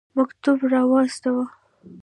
مکتوب 0.17 0.59
را 0.71 0.81
واستاوه. 0.91 1.45